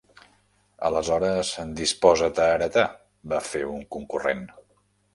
[0.89, 1.51] Aleshores,
[1.83, 2.89] disposa't a heretar…-
[3.35, 4.47] va fer un concurrent.